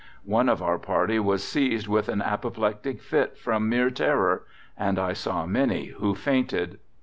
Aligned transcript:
One 0.25 0.49
of 0.49 0.63
our 0.63 0.79
party 0.79 1.19
was 1.19 1.43
seized 1.43 1.87
with 1.87 2.09
an 2.09 2.23
apoplectic 2.23 2.99
fit 3.03 3.37
from 3.37 3.69
mere 3.69 3.91
terror, 3.91 4.45
and 4.75 4.97
I 4.97 5.13
saw 5.13 5.45
many 5.45 5.89
who 5.89 6.15
fainted." 6.15 6.79